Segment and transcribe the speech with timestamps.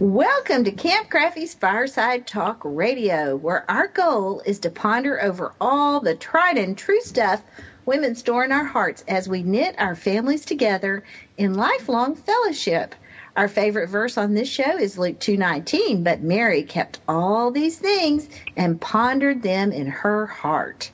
[0.00, 6.00] Welcome to Camp Krafve's Fireside Talk Radio, where our goal is to ponder over all
[6.00, 7.40] the tried and true stuff
[7.86, 11.04] women store in our hearts as we knit our families together
[11.38, 12.96] in lifelong fellowship.
[13.36, 18.28] Our favorite verse on this show is Luke 2:19, but Mary kept all these things
[18.56, 20.90] and pondered them in her heart.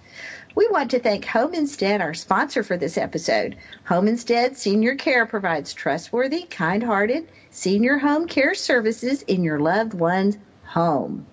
[0.60, 3.56] We want to thank Home Instead, our sponsor for this episode.
[3.86, 10.36] Home Instead Senior Care provides trustworthy, kind-hearted senior home care services in your loved one's
[10.64, 11.26] home.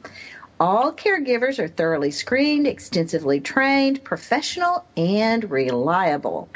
[0.61, 6.47] All caregivers are thoroughly screened, extensively trained, professional, and reliable.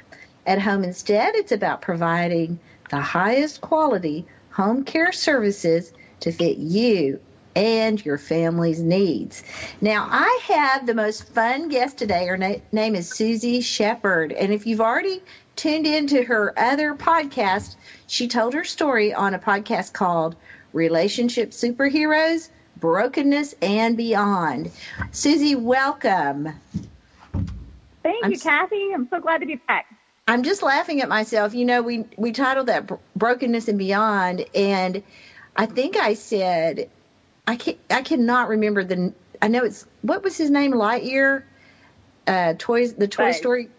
[0.45, 2.57] At Home Instead, it's about providing
[2.89, 7.19] the highest quality home care services to fit you
[7.55, 9.43] and your family's needs.
[9.81, 12.25] Now, I have the most fun guest today.
[12.27, 14.31] Her na- name is Susie Shepard.
[14.31, 15.21] And if you've already
[15.55, 17.75] tuned into her other podcast,
[18.07, 20.35] she told her story on a podcast called
[20.73, 24.71] Relationship Superheroes, Brokenness, and Beyond.
[25.11, 26.49] Susie, welcome.
[28.03, 28.91] Thank I'm, you, Kathy.
[28.93, 29.85] I'm so glad to be back.
[30.27, 31.53] I'm just laughing at myself.
[31.53, 35.03] You know, we we titled that Brokenness and Beyond, and
[35.55, 36.89] I think I said
[37.47, 39.13] I can I cannot remember the.
[39.41, 40.71] I know it's what was his name?
[40.71, 41.43] Lightyear,
[42.27, 43.31] uh, toys the Toy.
[43.31, 43.69] Story,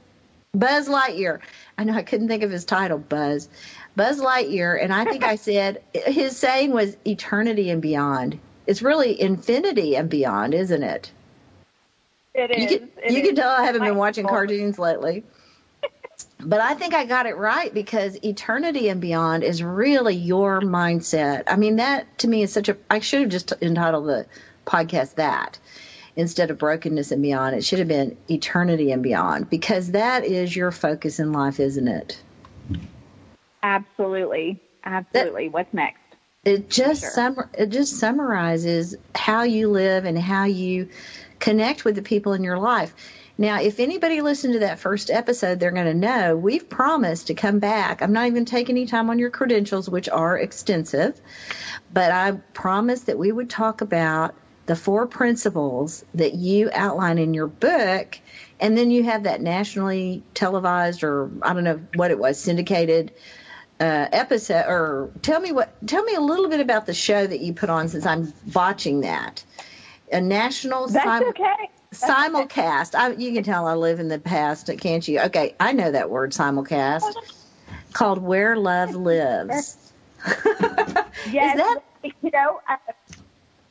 [0.54, 1.40] Buzz Lightyear.
[1.78, 3.48] I know I couldn't think of his title, Buzz.
[3.96, 8.38] Buzz Lightyear, and I think I said his saying was eternity and beyond.
[8.66, 11.10] It's really infinity and beyond, isn't it?
[12.34, 12.72] It is.
[12.72, 15.24] You can, you can tell I haven't been watching cartoons lately.
[16.44, 21.44] But I think I got it right because eternity and beyond is really your mindset.
[21.46, 22.76] I mean, that to me is such a.
[22.90, 24.26] I should have just entitled the
[24.66, 25.58] podcast that
[26.16, 27.56] instead of brokenness and beyond.
[27.56, 31.88] It should have been eternity and beyond because that is your focus in life, isn't
[31.88, 32.20] it?
[33.62, 34.60] Absolutely.
[34.84, 35.48] Absolutely.
[35.48, 35.98] That, What's next?
[36.44, 37.48] It just sure.
[37.54, 40.88] it just summarizes how you live and how you
[41.38, 42.94] connect with the people in your life.
[43.38, 47.34] Now, if anybody listened to that first episode, they're going to know we've promised to
[47.34, 48.02] come back.
[48.02, 51.20] I'm not even taking any time on your credentials, which are extensive,
[51.92, 54.34] but I promised that we would talk about
[54.66, 58.18] the four principles that you outline in your book.
[58.60, 63.12] And then you have that nationally televised, or I don't know what it was, syndicated
[63.80, 67.40] uh, episode or tell me what tell me a little bit about the show that
[67.40, 69.44] you put on since I'm watching that.
[70.12, 71.68] A national That's sim- okay.
[71.92, 72.94] Simulcast.
[72.94, 75.20] I, you can tell I live in the past, can't you?
[75.20, 77.14] Okay, I know that word simulcast
[77.92, 79.92] called Where Love Lives.
[81.30, 81.82] yes, that-
[82.20, 82.76] you know, uh,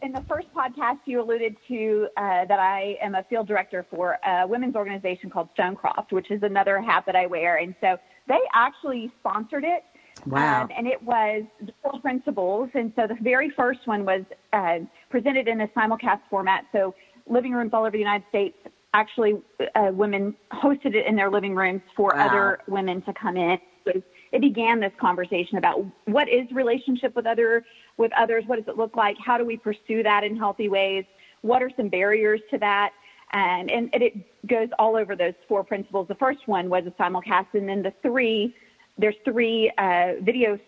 [0.01, 4.17] in the first podcast you alluded to uh, that I am a field director for
[4.25, 8.39] a women's organization called Stonecroft, which is another hat that I wear, and so they
[8.53, 9.83] actually sponsored it
[10.25, 10.63] Wow.
[10.63, 12.69] Um, and it was the four principles.
[12.73, 14.23] And so the very first one was
[14.53, 14.79] uh,
[15.09, 16.65] presented in a simulcast format.
[16.71, 16.93] So
[17.27, 18.55] living rooms all over the United States,
[18.93, 19.41] actually,
[19.75, 22.27] uh, women hosted it in their living rooms for wow.
[22.27, 23.59] other women to come in.
[23.85, 24.01] So
[24.31, 27.65] it began this conversation about what is relationship with other
[27.97, 31.03] with others, what does it look like, how do we pursue that in healthy ways,
[31.41, 32.93] what are some barriers to that,
[33.33, 34.13] and and, it
[34.47, 36.07] goes all over those four principles.
[36.07, 38.55] The first one was a simulcast, and then the three
[38.97, 40.59] there's three uh, video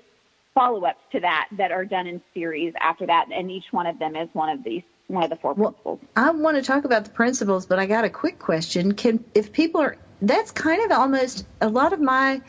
[0.53, 4.15] follow-ups to that that are done in series after that, and each one of them
[4.15, 5.99] is one of these one of the four principles.
[6.01, 8.93] Well, I want to talk about the principles, but I got a quick question.
[8.93, 12.41] Can if people are that's kind of almost a lot of my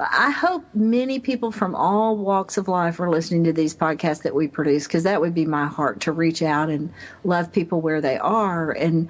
[0.00, 4.34] I hope many people from all walks of life are listening to these podcasts that
[4.34, 6.92] we produce because that would be my heart to reach out and
[7.22, 9.08] love people where they are and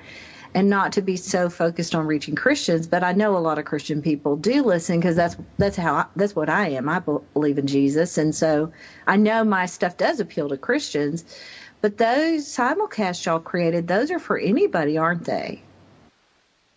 [0.54, 2.86] and not to be so focused on reaching Christians.
[2.86, 6.06] But I know a lot of Christian people do listen because that's that's how I,
[6.16, 6.88] that's what I am.
[6.88, 8.72] I believe in Jesus, and so
[9.06, 11.24] I know my stuff does appeal to Christians.
[11.84, 15.60] But those simulcasts y'all created, those are for anybody, aren't they?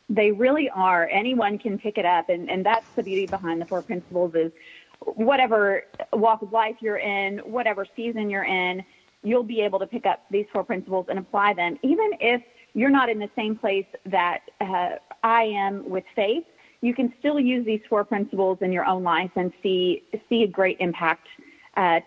[0.10, 1.08] They really are.
[1.10, 4.52] Anyone can pick it up, and and that's the beauty behind the four principles is
[5.00, 8.84] whatever walk of life you're in, whatever season you're in,
[9.24, 12.42] you'll be able to pick up these four principles and apply them, even if
[12.74, 14.90] you're not in the same place that uh,
[15.24, 16.44] I am with faith,
[16.82, 20.48] you can still use these four principles in your own life and see see a
[20.48, 21.30] great impact
[21.78, 22.02] uh,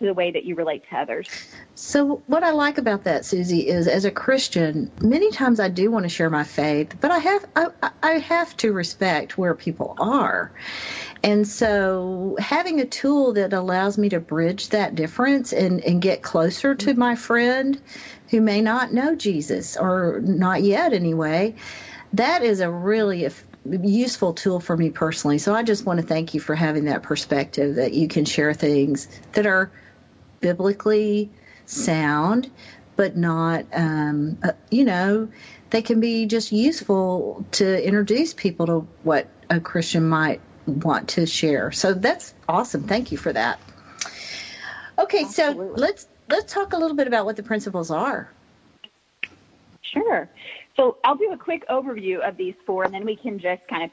[0.00, 1.28] the way that you relate to others.
[1.74, 5.90] So, what I like about that, Susie, is as a Christian, many times I do
[5.90, 9.94] want to share my faith, but I have I, I have to respect where people
[9.98, 10.52] are.
[11.22, 16.22] And so, having a tool that allows me to bridge that difference and, and get
[16.22, 17.80] closer to my friend
[18.30, 21.54] who may not know Jesus or not yet anyway,
[22.12, 23.28] that is a really
[23.64, 25.38] useful tool for me personally.
[25.38, 28.52] So, I just want to thank you for having that perspective that you can share
[28.54, 29.70] things that are
[30.44, 31.30] biblically
[31.64, 32.50] sound,
[32.96, 35.30] but not, um, uh, you know,
[35.70, 41.24] they can be just useful to introduce people to what a Christian might want to
[41.24, 41.72] share.
[41.72, 42.86] So that's awesome.
[42.86, 43.58] Thank you for that.
[44.98, 45.68] Okay, Absolutely.
[45.68, 48.30] so let's let's talk a little bit about what the principles are.
[49.80, 50.28] Sure.
[50.76, 53.84] So I'll do a quick overview of these four, and then we can just kind
[53.84, 53.90] of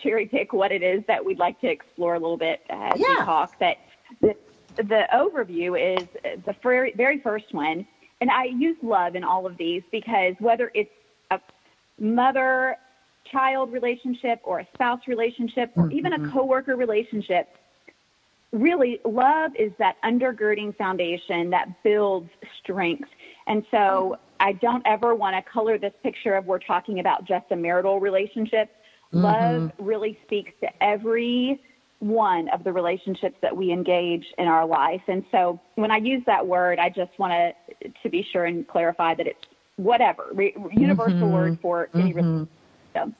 [0.00, 3.06] cherry pick what it is that we'd like to explore a little bit as yeah.
[3.08, 3.54] we talk.
[3.58, 3.78] But
[4.20, 4.36] the,
[4.76, 6.06] the overview is
[6.44, 7.86] the very, very first one,
[8.20, 10.90] and I use love in all of these because whether it's
[11.30, 11.40] a
[11.98, 12.76] mother
[13.30, 16.32] child relationship or a spouse relationship or even a mm-hmm.
[16.32, 17.48] coworker relationship,
[18.52, 22.30] really love is that undergirding foundation that builds
[22.62, 23.08] strength.
[23.46, 27.46] And so I don't ever want to color this picture of we're talking about just
[27.50, 28.70] a marital relationship.
[29.12, 29.24] Mm-hmm.
[29.24, 31.60] Love really speaks to every
[32.04, 35.00] one of the relationships that we engage in our life.
[35.08, 38.66] And so when I use that word, I just want to to be sure and
[38.68, 39.44] clarify that it's
[39.76, 41.32] whatever re- universal mm-hmm.
[41.32, 42.44] word for any mm-hmm.
[42.96, 43.18] relationship.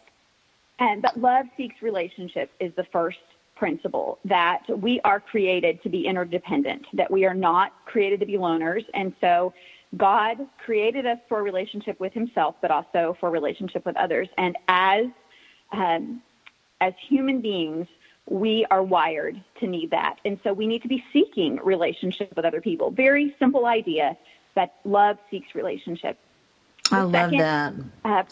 [0.78, 3.18] And but love seeks relationship is the first
[3.56, 8.34] principle that we are created to be interdependent, that we are not created to be
[8.34, 9.54] loners, and so
[9.96, 14.28] God created us for a relationship with Himself, but also for a relationship with others.
[14.36, 15.06] And as
[15.72, 16.20] um,
[16.80, 17.86] as human beings,
[18.28, 20.18] we are wired to need that.
[20.24, 22.90] And so we need to be seeking relationship with other people.
[22.90, 24.16] Very simple idea
[24.54, 26.18] that love seeks relationship.
[26.90, 27.74] The I love second, that.
[28.04, 28.22] Uh,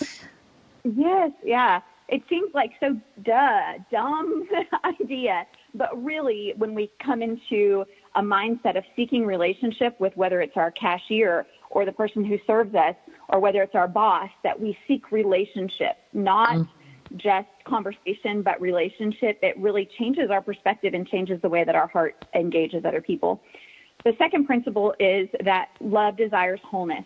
[0.84, 1.80] yes, yeah.
[2.08, 4.48] It seems like so duh, dumb
[4.84, 5.46] idea.
[5.74, 7.84] But really, when we come into
[8.14, 12.74] a mindset of seeking relationship with whether it's our cashier or the person who serves
[12.74, 12.94] us
[13.28, 16.68] or whether it's our boss, that we seek relationship, not mm
[17.16, 21.86] just conversation, but relationship, it really changes our perspective and changes the way that our
[21.88, 23.40] heart engages other people.
[24.04, 27.04] The second principle is that love desires wholeness.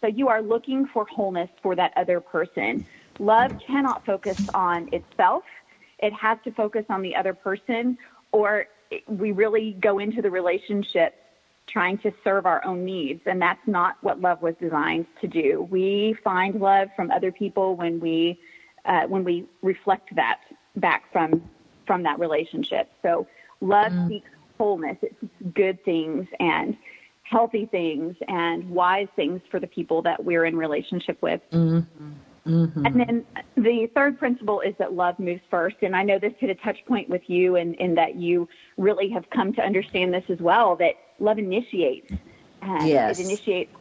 [0.00, 2.84] So you are looking for wholeness for that other person.
[3.18, 5.44] Love cannot focus on itself.
[6.00, 7.96] It has to focus on the other person,
[8.32, 8.66] or
[9.06, 11.14] we really go into the relationship
[11.68, 13.20] trying to serve our own needs.
[13.26, 15.66] And that's not what love was designed to do.
[15.70, 18.40] We find love from other people when we
[18.84, 20.40] uh, when we reflect that
[20.76, 21.42] back from
[21.86, 22.90] from that relationship.
[23.02, 23.26] So
[23.60, 24.08] love mm.
[24.08, 24.96] seeks wholeness.
[25.02, 26.76] It seeks good things and
[27.22, 31.40] healthy things and wise things for the people that we're in relationship with.
[31.50, 32.12] Mm-hmm.
[32.46, 32.86] Mm-hmm.
[32.86, 33.26] And then
[33.56, 35.76] the third principle is that love moves first.
[35.82, 38.48] And I know this hit a touch point with you and in, in that you
[38.76, 42.12] really have come to understand this as well, that love initiates.
[42.60, 43.18] And yes.
[43.18, 43.72] It initiates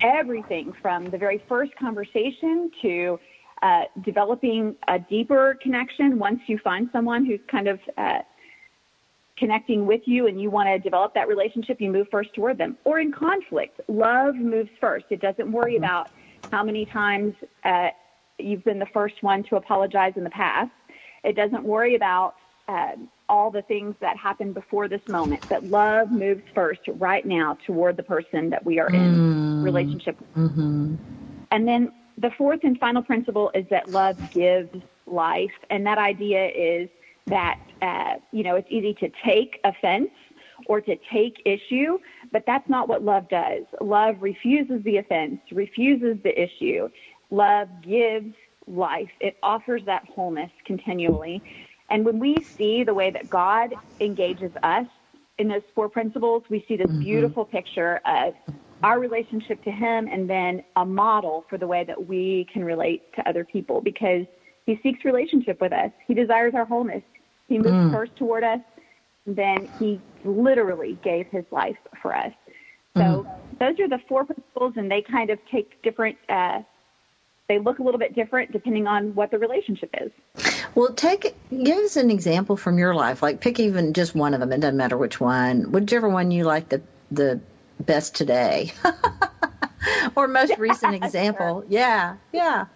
[0.00, 3.18] everything from the very first conversation to
[3.62, 8.20] uh, developing a deeper connection once you find someone who's kind of uh,
[9.36, 12.76] connecting with you and you want to develop that relationship, you move first toward them.
[12.84, 15.06] Or in conflict, love moves first.
[15.10, 15.84] It doesn't worry mm-hmm.
[15.84, 16.10] about
[16.50, 17.34] how many times
[17.64, 17.88] uh,
[18.38, 20.70] you've been the first one to apologize in the past.
[21.24, 22.34] It doesn't worry about
[22.68, 22.92] uh,
[23.28, 25.48] all the things that happened before this moment.
[25.48, 29.62] That love moves first right now toward the person that we are in mm-hmm.
[29.62, 30.16] relationship.
[30.36, 30.96] Mm-hmm.
[31.50, 34.70] And then the fourth and final principle is that love gives
[35.06, 36.88] life, and that idea is
[37.26, 40.10] that uh, you know it's easy to take offense
[40.66, 41.98] or to take issue,
[42.32, 43.62] but that's not what love does.
[43.80, 46.88] Love refuses the offense, refuses the issue.
[47.30, 48.34] Love gives
[48.66, 49.10] life.
[49.20, 51.42] It offers that wholeness continually.
[51.90, 54.86] And when we see the way that God engages us
[55.38, 57.00] in those four principles, we see this mm-hmm.
[57.00, 58.34] beautiful picture of
[58.82, 63.12] our relationship to him and then a model for the way that we can relate
[63.14, 64.26] to other people because
[64.66, 65.90] he seeks relationship with us.
[66.06, 67.02] He desires our wholeness.
[67.48, 67.92] He moves mm.
[67.92, 68.60] first toward us,
[69.26, 72.32] then he literally gave his life for us.
[72.96, 73.58] So mm.
[73.58, 76.18] those are the four principles, and they kind of take different.
[76.28, 76.62] Uh,
[77.48, 80.10] they look a little bit different depending on what the relationship is.
[80.74, 83.22] Well, take give us an example from your life.
[83.22, 84.52] Like pick even just one of them.
[84.52, 85.72] It doesn't matter which one.
[85.72, 87.40] Whichever one you like the the
[87.80, 88.72] best today
[90.16, 91.64] or most recent example.
[91.68, 92.66] Yeah, yeah.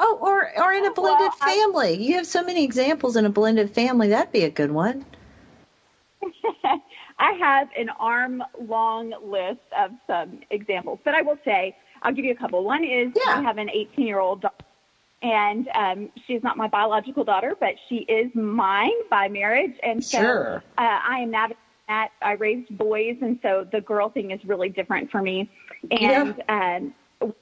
[0.00, 1.94] Oh, or or in a blended well, family.
[2.02, 4.08] You have so many examples in a blended family.
[4.08, 5.04] That'd be a good one.
[7.18, 12.24] I have an arm long list of some examples, but I will say, I'll give
[12.24, 12.62] you a couple.
[12.62, 13.38] One is yeah.
[13.38, 14.54] I have an 18 year old daughter,
[15.22, 19.74] and um, she's not my biological daughter, but she is mine by marriage.
[19.82, 20.64] And so sure.
[20.76, 22.10] uh, I am navigating that.
[22.22, 25.50] I raised boys, and so the girl thing is really different for me.
[25.90, 26.78] And yeah.
[27.22, 27.34] um,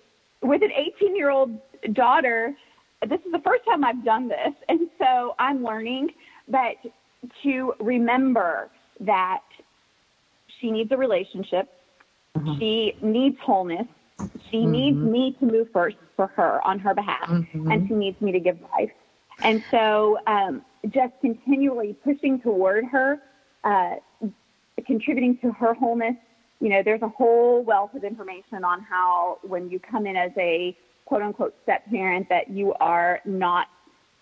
[0.42, 1.58] with an 18 year old
[1.92, 2.54] daughter,
[3.06, 4.54] this is the first time I've done this.
[4.68, 6.10] And so I'm learning
[6.48, 6.76] But
[7.42, 9.42] to remember that
[10.60, 11.68] she needs a relationship.
[12.36, 12.58] Mm-hmm.
[12.58, 13.86] She needs wholeness.
[14.50, 14.70] She mm-hmm.
[14.70, 17.70] needs me to move first for her on her behalf, mm-hmm.
[17.70, 18.90] and she needs me to give life.
[19.40, 23.18] And so, um, just continually pushing toward her,
[23.64, 23.96] uh,
[24.86, 26.14] contributing to her wholeness.
[26.60, 30.30] You know, there's a whole wealth of information on how when you come in as
[30.38, 33.68] a quote unquote step parent that you are not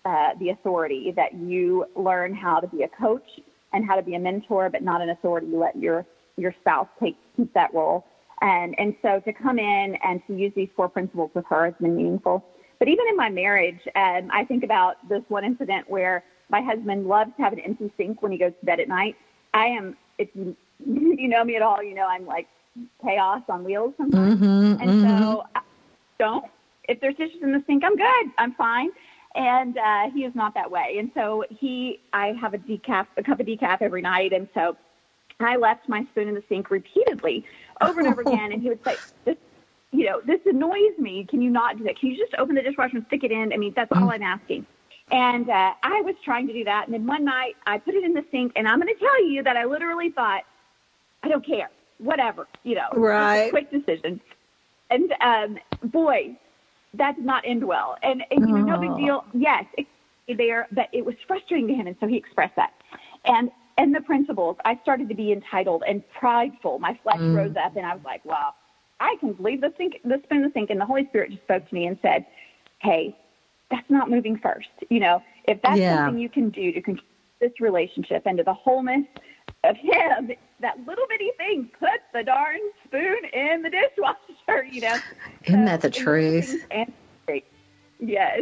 [0.05, 3.27] uh, the authority, that you learn how to be a coach
[3.73, 5.47] and how to be a mentor, but not an authority.
[5.47, 6.05] You let your
[6.37, 8.05] your spouse take keep that role.
[8.41, 11.73] And and so to come in and to use these four principles with her has
[11.79, 12.43] been meaningful.
[12.79, 17.07] But even in my marriage, um, I think about this one incident where my husband
[17.07, 19.15] loves to have an empty sink when he goes to bed at night.
[19.53, 20.55] I am, if you,
[20.85, 22.47] you know me at all, you know I'm like
[23.03, 24.35] chaos on wheels sometimes.
[24.35, 25.23] Mm-hmm, and mm-hmm.
[25.23, 25.61] so I
[26.19, 26.45] don't,
[26.87, 28.31] if there's dishes in the sink, I'm good.
[28.37, 28.89] I'm fine.
[29.35, 30.95] And uh, he is not that way.
[30.97, 34.31] And so he, I have a decaf, a cup of decaf every night.
[34.31, 34.77] And so
[35.39, 37.45] I left my spoon in the sink repeatedly
[37.81, 38.53] over and over again.
[38.53, 38.95] And he would say,
[39.25, 39.35] this,
[39.91, 41.25] you know, this annoys me.
[41.29, 41.99] Can you not do that?
[41.99, 43.51] Can you just open the dishwasher and stick it in?
[43.51, 44.65] I mean, that's all I'm asking.
[45.11, 46.85] And uh, I was trying to do that.
[46.87, 48.53] And then one night I put it in the sink.
[48.55, 50.43] And I'm going to tell you that I literally thought,
[51.23, 51.69] I don't care.
[51.97, 53.49] Whatever, you know, right.
[53.51, 54.19] quick decision.
[54.89, 56.37] And um, boy,
[56.95, 57.95] that did not end well.
[58.03, 59.23] And, and you know, no big deal.
[59.33, 59.63] Yes,
[60.37, 61.87] there, but it was frustrating to him.
[61.87, 62.73] And so he expressed that.
[63.25, 66.79] And and the principles, I started to be entitled and prideful.
[66.79, 67.35] My flesh mm.
[67.35, 68.53] rose up, and I was like, "Wow,
[68.99, 71.67] I can believe the sink, the spin the sink." And the Holy Spirit just spoke
[71.67, 72.25] to me and said,
[72.79, 73.17] "Hey,
[73.75, 74.69] that's not moving first.
[74.89, 76.05] You know, if that's yeah.
[76.05, 79.05] something you can do to contribute this relationship and to the wholeness
[79.63, 84.65] of Him, that little bitty thing, put the darn spoon in the dishwasher.
[84.65, 84.97] You know,
[85.43, 86.65] isn't that the truth?
[87.99, 88.41] Yes.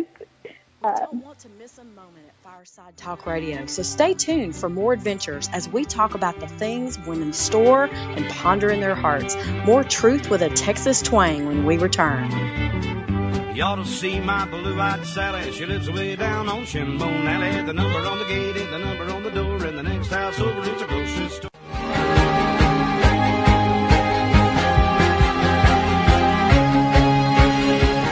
[0.84, 4.68] Uh, don't want to miss a moment at Fireside Talk Radio, so stay tuned for
[4.68, 9.38] more adventures as we talk about the things women store and ponder in their hearts.
[9.66, 13.23] More truth with a Texas twang when we return.
[13.54, 15.52] You ought to see my blue-eyed Sally.
[15.52, 17.64] She lives way down on Shinbone Alley.
[17.64, 20.40] The number on the gate is the number on the door, and the next house
[20.40, 21.50] over is a grocery store.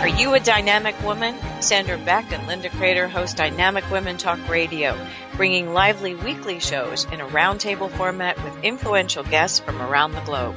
[0.01, 1.35] Are you a dynamic woman?
[1.59, 4.95] Sandra Beck and Linda Crater host Dynamic Women Talk Radio,
[5.37, 10.55] bringing lively weekly shows in a roundtable format with influential guests from around the globe.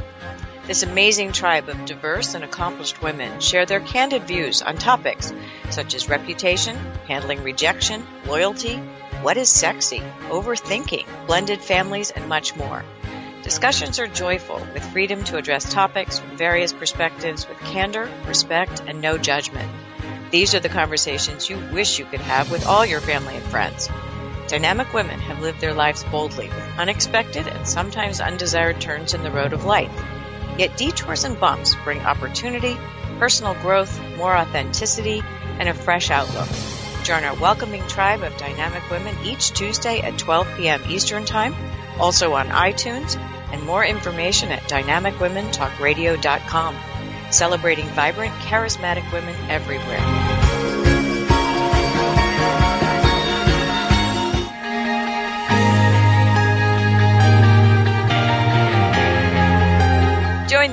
[0.66, 5.30] This amazing tribe of diverse and accomplished women share their candid views on topics
[5.68, 6.74] such as reputation,
[7.06, 8.76] handling rejection, loyalty,
[9.20, 12.82] what is sexy, overthinking, blended families, and much more.
[13.42, 19.02] Discussions are joyful, with freedom to address topics from various perspectives with candor, respect, and
[19.02, 19.70] no judgment.
[20.30, 23.90] These are the conversations you wish you could have with all your family and friends.
[24.48, 29.30] Dynamic women have lived their lives boldly, with unexpected and sometimes undesired turns in the
[29.30, 29.92] road of life.
[30.58, 32.76] Yet detours and bumps bring opportunity,
[33.18, 35.22] personal growth, more authenticity,
[35.58, 36.48] and a fresh outlook.
[37.04, 40.82] Join our welcoming tribe of dynamic women each Tuesday at 12 p.m.
[40.88, 41.54] Eastern Time,
[41.98, 43.16] also on iTunes
[43.52, 46.76] and more information at dynamicwomentalkradio.com.
[47.30, 50.43] Celebrating vibrant, charismatic women everywhere.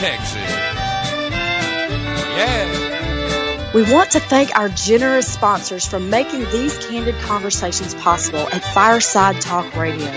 [0.00, 0.34] Texas.
[2.38, 3.74] Yeah.
[3.74, 9.42] We want to thank our generous sponsors for making these candid conversations possible at Fireside
[9.42, 10.10] Talk Radio,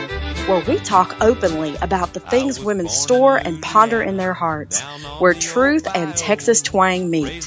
[0.47, 4.79] where we talk openly about the things women store and ponder in their hearts,
[5.19, 7.45] where truth and Texas twang meet.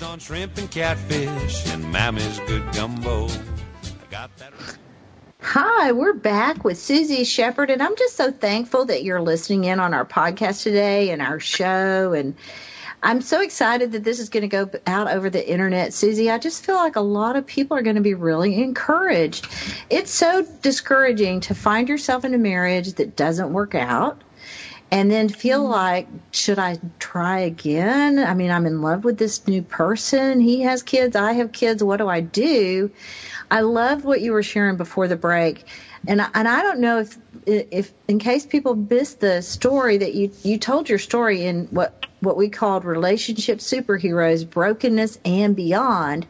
[5.49, 9.79] Hi, we're back with Susie Shepard, and I'm just so thankful that you're listening in
[9.79, 12.35] on our podcast today and our show and
[13.00, 16.33] I'm so excited that this is going to go out over the internet, Susie.
[16.33, 19.47] I just feel like a lot of people are going to be really encouraged.
[19.88, 24.21] It's so discouraging to find yourself in a marriage that doesn't work out
[24.91, 25.73] and then feel mm-hmm.
[25.73, 30.62] like should i try again i mean i'm in love with this new person he
[30.62, 32.91] has kids i have kids what do i do
[33.50, 35.65] i love what you were sharing before the break
[36.07, 40.15] and I, and I don't know if if in case people missed the story that
[40.15, 46.26] you you told your story in what what we called relationship superheroes, brokenness and beyond.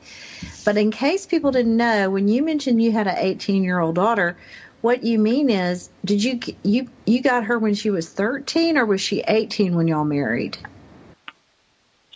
[0.64, 3.94] But in case people didn't know, when you mentioned you had an 18 year old
[3.94, 4.36] daughter,
[4.80, 8.86] what you mean is, did you you you got her when she was 13, or
[8.86, 10.58] was she 18 when y'all married?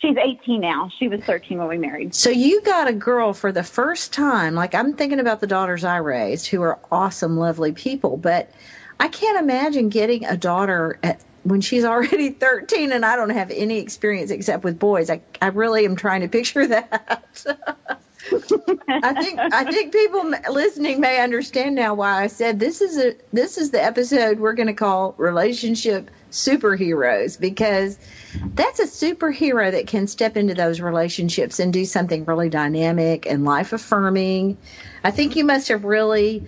[0.01, 0.89] She's 18 now.
[0.97, 2.15] She was 13 when we married.
[2.15, 4.55] So you got a girl for the first time.
[4.55, 8.51] Like I'm thinking about the daughters I raised, who are awesome, lovely people, but
[8.99, 13.51] I can't imagine getting a daughter at when she's already 13 and I don't have
[13.51, 15.11] any experience except with boys.
[15.11, 17.77] I, I really am trying to picture that.
[18.87, 23.15] I think I think people listening may understand now why I said this is a
[23.33, 27.99] this is the episode we're going to call relationship superheroes because
[28.53, 33.43] that's a superhero that can step into those relationships and do something really dynamic and
[33.43, 34.57] life affirming.
[35.03, 36.47] I think you must have really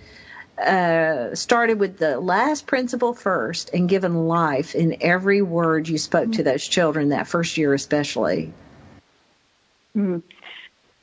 [0.58, 6.32] uh, started with the last principle first and given life in every word you spoke
[6.32, 8.52] to those children that first year, especially.
[9.96, 10.18] Mm-hmm.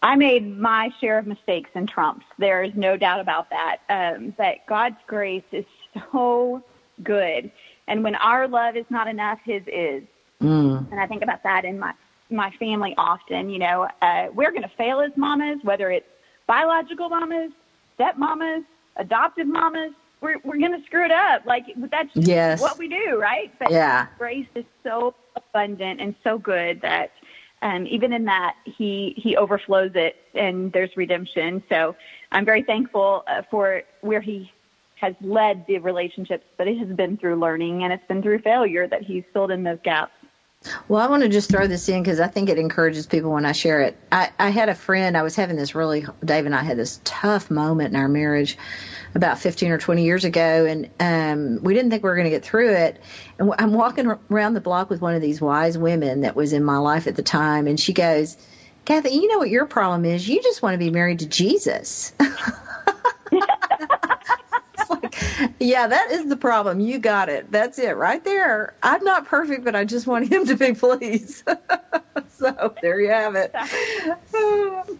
[0.01, 2.25] I made my share of mistakes and trumps.
[2.39, 3.77] There is no doubt about that.
[3.89, 5.65] Um, but God's grace is
[6.11, 6.63] so
[7.03, 7.51] good,
[7.87, 10.03] and when our love is not enough, His is.
[10.41, 10.91] Mm.
[10.91, 11.93] And I think about that in my
[12.29, 13.49] my family often.
[13.49, 16.07] You know, uh, we're going to fail as mamas, whether it's
[16.47, 17.51] biological mamas,
[17.95, 18.63] step mamas,
[18.95, 21.45] adoptive mamas, we're we're gonna screw it up.
[21.45, 22.61] Like that's yes.
[22.61, 23.51] what we do, right?
[23.59, 24.07] But yeah.
[24.17, 27.11] grace is so abundant and so good that
[27.61, 31.63] um, even in that he he overflows it and there's redemption.
[31.69, 31.95] So
[32.31, 34.51] I'm very thankful uh, for where he
[34.95, 38.87] has led the relationships, but it has been through learning and it's been through failure
[38.87, 40.13] that he's filled in those gaps.
[40.87, 43.45] Well, I want to just throw this in because I think it encourages people when
[43.45, 43.97] I share it.
[44.11, 47.01] I, I had a friend, I was having this really, Dave and I had this
[47.03, 48.57] tough moment in our marriage
[49.15, 52.31] about 15 or 20 years ago, and um, we didn't think we were going to
[52.31, 53.01] get through it.
[53.39, 56.63] And I'm walking around the block with one of these wise women that was in
[56.63, 58.37] my life at the time, and she goes,
[58.85, 60.27] Kathy, you know what your problem is?
[60.27, 62.13] You just want to be married to Jesus.
[65.59, 66.79] yeah, that is the problem.
[66.79, 67.51] You got it.
[67.51, 68.73] That's it right there.
[68.83, 71.43] I'm not perfect, but I just want him to be pleased.
[72.29, 73.53] so there you have it.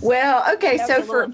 [0.00, 1.32] well, okay, so for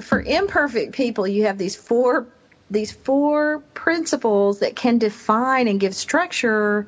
[0.00, 2.26] for imperfect people, you have these four
[2.70, 6.86] these four principles that can define and give structure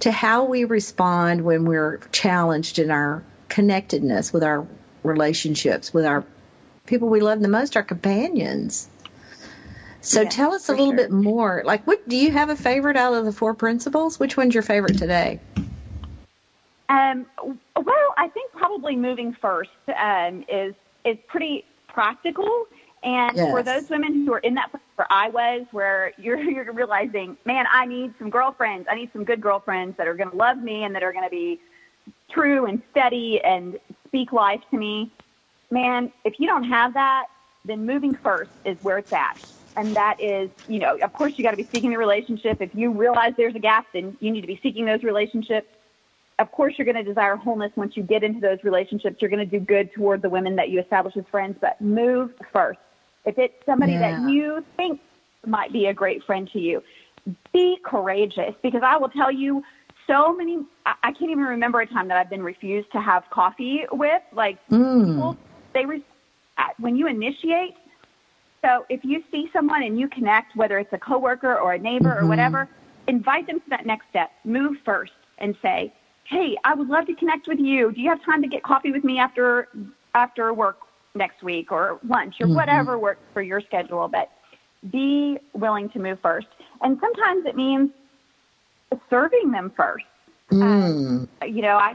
[0.00, 4.66] to how we respond when we're challenged in our connectedness with our
[5.02, 6.24] relationships with our
[6.86, 8.88] people we love the most, our companions.
[10.04, 10.96] So yeah, tell us a little sure.
[10.96, 11.62] bit more.
[11.64, 14.20] Like, what do you have a favorite out of the four principles?
[14.20, 15.40] Which one's your favorite today?
[16.90, 20.74] Um, well, I think probably moving first um, is
[21.06, 22.66] is pretty practical.
[23.02, 23.50] And yes.
[23.50, 27.38] for those women who are in that place where I was, where you're you're realizing,
[27.46, 28.86] man, I need some girlfriends.
[28.90, 31.24] I need some good girlfriends that are going to love me and that are going
[31.24, 31.58] to be
[32.30, 35.10] true and steady and speak life to me.
[35.70, 37.28] Man, if you don't have that,
[37.64, 39.38] then moving first is where it's at
[39.76, 42.60] and that is, you know, of course you got to be seeking the relationship.
[42.60, 45.68] If you realize there's a gap, then you need to be seeking those relationships.
[46.38, 49.18] Of course, you're going to desire wholeness once you get into those relationships.
[49.20, 52.32] You're going to do good toward the women that you establish as friends, but move
[52.52, 52.80] first.
[53.24, 54.20] If it's somebody yeah.
[54.20, 55.00] that you think
[55.46, 56.82] might be a great friend to you,
[57.52, 59.62] be courageous because I will tell you
[60.06, 63.86] so many, I can't even remember a time that I've been refused to have coffee
[63.90, 64.22] with.
[64.32, 65.06] Like, mm.
[65.06, 65.36] people,
[65.72, 65.86] they,
[66.78, 67.74] when you initiate,
[68.64, 72.10] so if you see someone and you connect, whether it's a coworker or a neighbor
[72.10, 72.24] mm-hmm.
[72.24, 72.68] or whatever,
[73.06, 74.30] invite them to that next step.
[74.44, 75.92] Move first and say,
[76.24, 77.92] "Hey, I would love to connect with you.
[77.92, 79.68] Do you have time to get coffee with me after
[80.14, 80.78] after work
[81.14, 82.56] next week or lunch or mm-hmm.
[82.56, 84.30] whatever works for your schedule?" But
[84.90, 86.48] be willing to move first.
[86.82, 87.90] And sometimes it means
[89.10, 90.04] serving them first.
[90.50, 91.26] Mm.
[91.42, 91.94] Uh, you know, I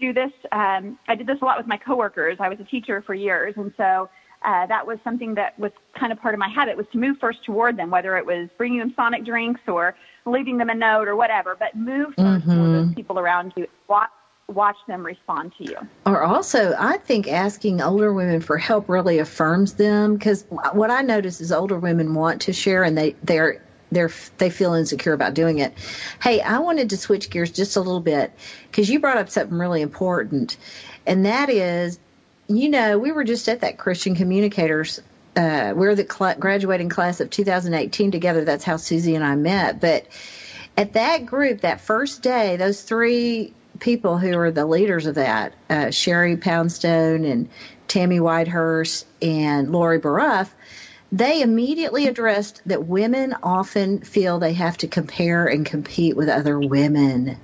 [0.00, 0.32] do this.
[0.52, 2.38] Um, I did this a lot with my coworkers.
[2.40, 4.08] I was a teacher for years, and so
[4.44, 7.16] uh, that was something that was kind of part of my habit was to move
[7.20, 9.94] first toward them, whether it was bringing them sonic drinks or
[10.26, 11.56] leaving them a note or whatever.
[11.58, 12.50] But move first mm-hmm.
[12.50, 13.66] toward those people around you.
[13.88, 14.10] Watch
[14.48, 15.76] watch them respond to you.
[16.04, 21.00] Or also, I think asking older women for help really affirms them because what I
[21.00, 25.34] notice is older women want to share and they they're they're they feel insecure about
[25.34, 25.72] doing it.
[26.22, 28.32] Hey, I wanted to switch gears just a little bit
[28.70, 30.56] because you brought up something really important,
[31.06, 31.98] and that is,
[32.48, 35.00] you know, we were just at that Christian Communicators.
[35.36, 38.44] Uh, we're the cl- graduating class of 2018 together.
[38.44, 39.80] That's how Susie and I met.
[39.80, 40.06] But
[40.76, 45.54] at that group, that first day, those three people who are the leaders of that,
[45.68, 47.48] uh, Sherry Poundstone and
[47.88, 50.50] Tammy Whitehurst and Lori Boruff,
[51.10, 56.58] they immediately addressed that women often feel they have to compare and compete with other
[56.58, 57.36] women.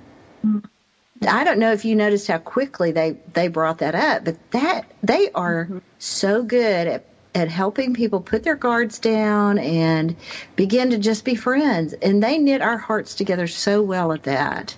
[1.27, 4.91] I don't know if you noticed how quickly they, they brought that up, but that
[5.03, 5.77] they are mm-hmm.
[5.99, 10.15] so good at at helping people put their guards down and
[10.55, 11.93] begin to just be friends.
[11.93, 14.75] And they knit our hearts together so well at that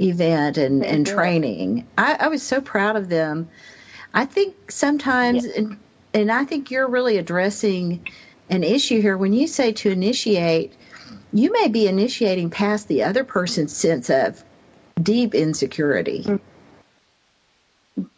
[0.00, 1.86] event and, and training.
[1.96, 3.48] I, I was so proud of them.
[4.14, 5.78] I think sometimes, and,
[6.12, 8.06] and I think you're really addressing
[8.50, 9.16] an issue here.
[9.16, 10.74] When you say to initiate,
[11.32, 14.42] you may be initiating past the other person's sense of
[15.02, 16.26] deep insecurity.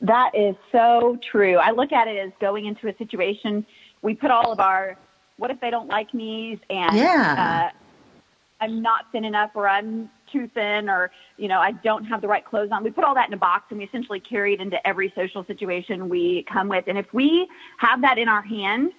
[0.00, 1.56] That is so true.
[1.56, 3.64] I look at it as going into a situation.
[4.02, 4.96] We put all of our
[5.36, 7.70] what if they don't like me and yeah.
[7.70, 7.78] uh,
[8.60, 12.26] I'm not thin enough or I'm too thin or, you know, I don't have the
[12.26, 12.82] right clothes on.
[12.82, 15.44] We put all that in a box and we essentially carry it into every social
[15.44, 16.84] situation we come with.
[16.88, 18.92] And if we have that in our hands,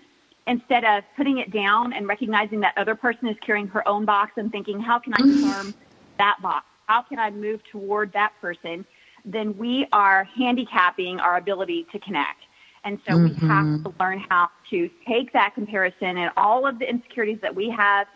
[0.48, 4.32] instead of putting it down and recognizing that other person is carrying her own box
[4.38, 5.74] and thinking, how can I harm
[6.18, 6.66] that box?
[6.90, 8.84] How can I move toward that person?
[9.24, 12.42] Then we are handicapping our ability to connect.
[12.84, 13.46] And so mm-hmm.
[13.46, 17.54] we have to learn how to take that comparison and all of the insecurities that
[17.54, 18.08] we have,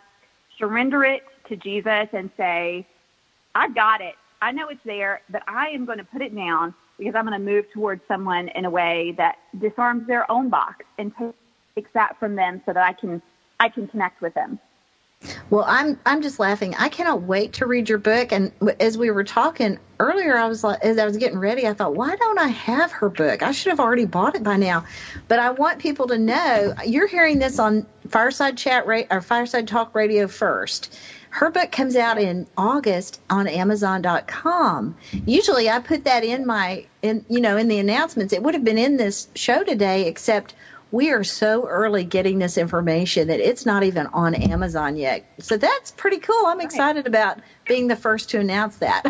[0.58, 2.88] surrender it to Jesus and say,
[3.54, 4.16] I got it.
[4.42, 7.40] I know it's there, but I am going to put it down because I'm going
[7.40, 11.12] to move towards someone in a way that disarms their own box and
[11.76, 13.22] takes that from them so that I can
[13.60, 14.60] I can connect with them.
[15.50, 16.76] Well, I'm I'm just laughing.
[16.76, 18.32] I cannot wait to read your book.
[18.32, 21.74] And as we were talking earlier, I was like, as I was getting ready, I
[21.74, 23.44] thought, why don't I have her book?
[23.44, 24.86] I should have already bought it by now.
[25.28, 29.96] But I want people to know you're hearing this on Fireside Chat or Fireside Talk
[29.96, 30.98] Radio first.
[31.30, 34.96] Her book comes out in August on Amazon.com.
[35.26, 38.34] Usually, I put that in my, in you know, in the announcements.
[38.34, 40.54] It would have been in this show today, except
[40.93, 45.25] we are so early getting this information that it's not even on Amazon yet.
[45.39, 46.45] So that's pretty cool.
[46.45, 49.01] I'm excited about being the first to announce that.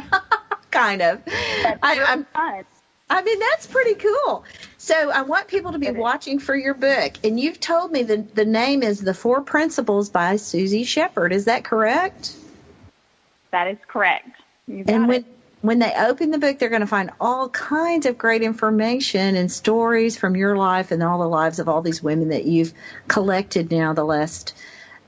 [0.72, 1.22] kind of.
[1.28, 2.64] I, I'm, fun.
[3.10, 4.46] I mean, that's pretty cool.
[4.78, 7.16] So I want people to be watching for your book.
[7.22, 11.34] And you've told me the, the name is The Four Principles by Susie Shepherd.
[11.34, 12.34] Is that correct?
[13.52, 14.30] That is correct.
[14.70, 15.26] and when,
[15.64, 19.50] when they open the book, they're going to find all kinds of great information and
[19.50, 22.74] stories from your life and all the lives of all these women that you've
[23.08, 24.54] collected now the last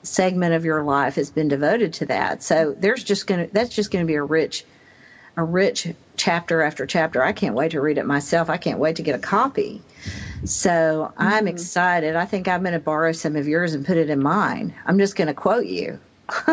[0.02, 2.41] segment of your life has been devoted to that.
[2.41, 4.63] So there's just going to, that's just going to be a rich
[5.36, 7.22] a rich chapter after chapter.
[7.22, 8.50] I can't wait to read it myself.
[8.50, 9.82] I can't wait to get a copy.
[10.46, 11.48] So I'm mm-hmm.
[11.50, 12.15] excited.
[12.15, 14.74] I think I'm going to borrow some of yours and put it in mine.
[14.86, 16.00] I'm just going to quote you.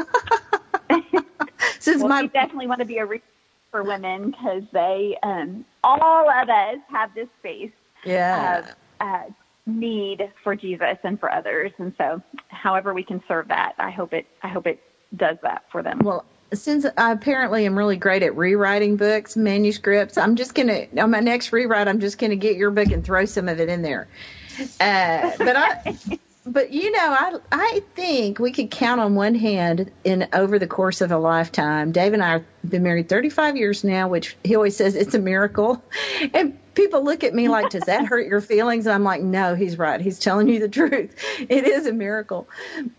[1.78, 2.26] Since well, my...
[2.26, 3.31] definitely want to be a resource
[3.72, 7.72] for women because they, um, all of us have this space
[8.04, 8.58] yeah.
[8.58, 9.24] of uh,
[9.66, 11.72] need for Jesus and for others.
[11.78, 14.26] And so, however we can serve that, I hope it.
[14.42, 14.80] I hope it
[15.16, 15.98] does that for them.
[16.00, 21.10] Well, since I apparently am really great at rewriting books, manuscripts, I'm just gonna on
[21.10, 23.82] my next rewrite, I'm just gonna get your book and throw some of it in
[23.82, 24.08] there.
[24.80, 25.96] Uh, but I,
[26.44, 30.66] but you know, I I think we could count on one hand in over the
[30.66, 31.92] course of a lifetime.
[31.92, 35.18] Dave and I have been married 35 years now, which he always says it's a
[35.18, 35.82] miracle,
[36.34, 38.86] and people look at me like, does that hurt your feelings?
[38.86, 40.00] And I'm like, no, he's right.
[40.00, 41.14] He's telling you the truth.
[41.38, 42.48] It is a miracle.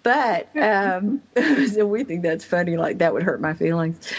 [0.04, 1.22] But um,
[1.68, 2.78] so we think that's funny.
[2.78, 4.14] Like that would hurt my feelings.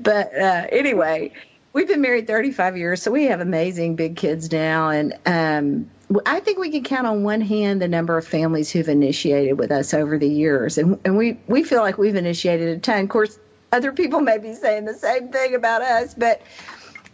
[0.00, 1.32] But uh, anyway,
[1.72, 4.88] we've been married 35 years, so we have amazing big kids now.
[4.88, 5.90] And um,
[6.26, 9.70] I think we can count on one hand the number of families who've initiated with
[9.70, 10.78] us over the years.
[10.78, 13.04] And, and we, we feel like we've initiated a ton.
[13.04, 13.38] Of course,
[13.72, 16.42] other people may be saying the same thing about us, but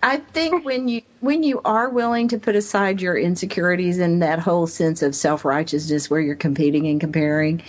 [0.02, 4.38] I think when you when you are willing to put aside your insecurities and that
[4.38, 7.62] whole sense of self righteousness where you're competing and comparing,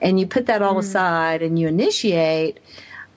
[0.00, 0.80] and you put that all mm.
[0.80, 2.60] aside and you initiate,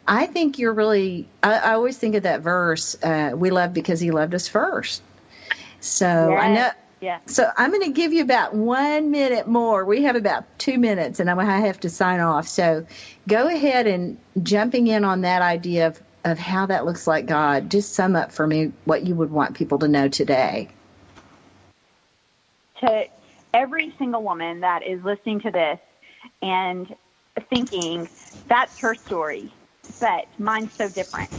[0.07, 3.99] I think you're really, I, I always think of that verse, uh, we love because
[3.99, 5.01] he loved us first.
[5.79, 6.43] So yes.
[6.43, 6.71] I know.
[7.01, 7.19] Yeah.
[7.27, 9.85] So I'm going to give you about one minute more.
[9.85, 12.47] We have about two minutes, and I'm going have to sign off.
[12.47, 12.85] So
[13.27, 17.71] go ahead and jumping in on that idea of, of how that looks like God.
[17.71, 20.69] Just sum up for me what you would want people to know today.
[22.81, 23.05] To
[23.53, 25.79] every single woman that is listening to this
[26.41, 26.87] and
[27.49, 28.09] thinking
[28.47, 29.53] that's her story,
[29.99, 31.29] but mine's so different.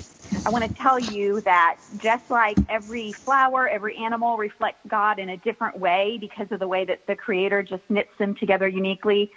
[0.47, 5.31] I want to tell you that just like every flower, every animal reflects God in
[5.31, 9.31] a different way because of the way that the Creator just knits them together uniquely,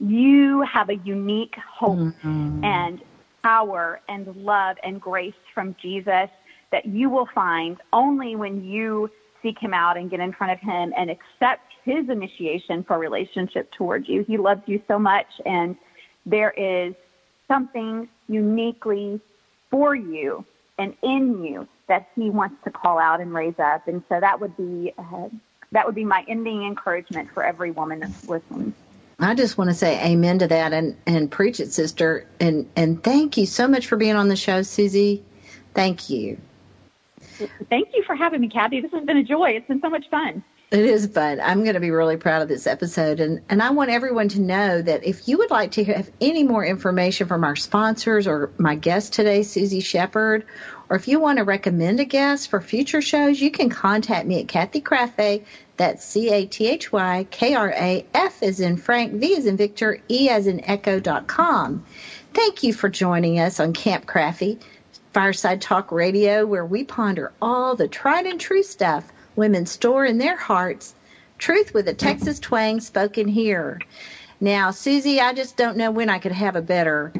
[0.00, 2.64] you have a unique hope mm-hmm.
[2.64, 3.00] and
[3.42, 6.28] power and love and grace from Jesus
[6.70, 9.10] that you will find only when you
[9.42, 13.70] seek him out and get in front of him and accept his initiation for relationship
[13.72, 14.24] towards you.
[14.24, 15.76] He loves you so much and
[16.26, 16.94] there is
[17.46, 19.20] something uniquely
[19.70, 20.44] for you
[20.78, 23.88] and in you that he wants to call out and raise up.
[23.88, 25.28] And so that would be uh,
[25.72, 28.74] that would be my ending encouragement for every woman that's listening.
[29.20, 32.26] I just want to say amen to that and, and preach it, sister.
[32.38, 35.24] And, and thank you so much for being on the show, Susie.
[35.74, 36.38] Thank you.
[37.68, 38.80] Thank you for having me, Kathy.
[38.80, 39.50] This has been a joy.
[39.50, 40.44] It's been so much fun.
[40.70, 41.40] It is fun.
[41.40, 43.20] I'm going to be really proud of this episode.
[43.20, 46.42] And, and I want everyone to know that if you would like to have any
[46.42, 50.44] more information from our sponsors or my guest today, Susie Shepard,
[50.90, 54.40] or if you want to recommend a guest for future shows, you can contact me
[54.40, 55.42] at Kathy Krafve.
[55.78, 59.46] That's C A T H Y K R A F as in Frank, V as
[59.46, 61.86] in Victor, E as in Echo dot com.
[62.34, 64.60] Thank you for joining us on Camp Krafve,
[65.14, 70.18] Fireside Talk Radio, where we ponder all the tried and true stuff women store in
[70.18, 70.94] their hearts
[71.38, 73.80] truth with a Texas twang spoken here.
[74.40, 77.12] Now, Susie, I just don't know when I could have a better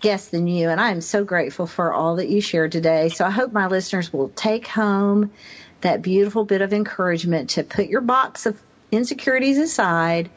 [0.00, 3.08] guest than you, and I am so grateful for all that you shared today.
[3.08, 5.32] So I hope my listeners will take home
[5.80, 8.60] that beautiful bit of encouragement to put your box of
[8.92, 10.30] insecurities aside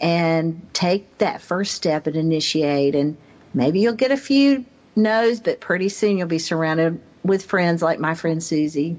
[0.00, 2.94] and take that first step and initiate.
[2.94, 3.16] And
[3.54, 7.98] maybe you'll get a few no's, but pretty soon you'll be surrounded with friends like
[7.98, 8.96] my friend Susie.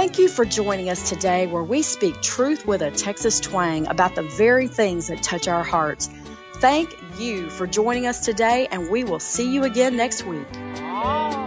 [0.00, 4.14] Thank you for joining us today where we speak truth with a Texas twang about
[4.14, 6.08] the very things that touch our hearts.
[6.54, 10.46] Thank you for joining us today, and we will see you again next week.
[10.54, 11.40] Oh,